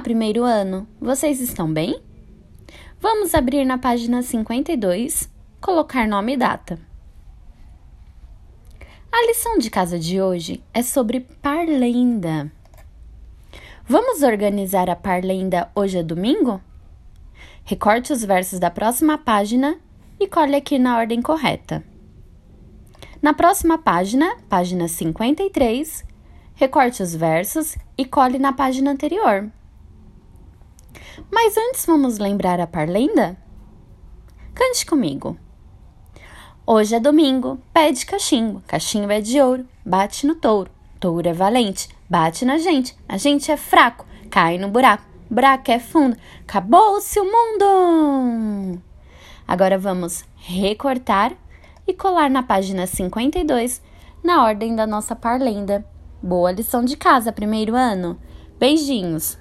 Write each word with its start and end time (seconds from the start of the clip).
Primeiro 0.00 0.44
ano! 0.44 0.86
Vocês 1.00 1.40
estão 1.40 1.72
bem? 1.72 2.00
Vamos 3.00 3.34
abrir 3.34 3.64
na 3.64 3.76
página 3.76 4.22
52, 4.22 5.28
colocar 5.60 6.06
nome 6.06 6.34
e 6.34 6.36
data. 6.36 6.78
A 9.10 9.26
lição 9.26 9.58
de 9.58 9.68
casa 9.70 9.98
de 9.98 10.20
hoje 10.20 10.62
é 10.72 10.82
sobre 10.82 11.20
parlenda. 11.20 12.52
Vamos 13.84 14.22
organizar 14.22 14.88
a 14.88 14.94
parlenda 14.94 15.70
hoje 15.74 15.98
é 15.98 16.02
domingo? 16.02 16.60
Recorte 17.64 18.12
os 18.12 18.24
versos 18.24 18.60
da 18.60 18.70
próxima 18.70 19.18
página 19.18 19.76
e 20.20 20.28
colhe 20.28 20.54
aqui 20.54 20.78
na 20.78 20.98
ordem 20.98 21.20
correta. 21.20 21.82
Na 23.20 23.34
próxima 23.34 23.78
página, 23.78 24.36
página 24.48 24.86
53, 24.86 26.04
recorte 26.54 27.02
os 27.02 27.14
versos 27.14 27.76
e 27.98 28.04
cole 28.04 28.38
na 28.38 28.52
página 28.52 28.90
anterior. 28.92 29.50
Mas 31.30 31.56
antes 31.56 31.86
vamos 31.86 32.18
lembrar 32.18 32.60
a 32.60 32.66
parlenda? 32.66 33.36
Cante 34.54 34.84
comigo. 34.84 35.36
Hoje 36.66 36.94
é 36.94 37.00
domingo, 37.00 37.58
pé 37.72 37.92
de 37.92 38.04
cachimbo, 38.04 38.62
cachimbo 38.66 39.12
é 39.12 39.20
de 39.20 39.40
ouro, 39.40 39.66
bate 39.84 40.26
no 40.26 40.34
touro, 40.34 40.70
touro 40.98 41.28
é 41.28 41.32
valente, 41.32 41.88
bate 42.10 42.44
na 42.44 42.58
gente, 42.58 42.96
a 43.08 43.16
gente 43.16 43.52
é 43.52 43.56
fraco, 43.56 44.04
cai 44.28 44.58
no 44.58 44.68
buraco, 44.68 45.04
buraco 45.30 45.70
é 45.70 45.78
fundo, 45.78 46.16
acabou-se 46.40 47.20
o 47.20 47.24
mundo! 47.24 48.82
Agora 49.46 49.78
vamos 49.78 50.24
recortar 50.34 51.32
e 51.86 51.94
colar 51.94 52.28
na 52.28 52.42
página 52.42 52.84
52, 52.84 53.80
na 54.24 54.42
ordem 54.44 54.74
da 54.74 54.88
nossa 54.88 55.14
parlenda. 55.14 55.86
Boa 56.20 56.50
lição 56.50 56.84
de 56.84 56.96
casa, 56.96 57.30
primeiro 57.30 57.76
ano! 57.76 58.18
Beijinhos! 58.58 59.38